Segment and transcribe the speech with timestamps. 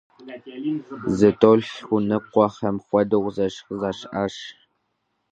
[1.17, 4.35] ЗэтӀолъхуэныкъуэхэм хуэдэу зэщхь защӏэщ.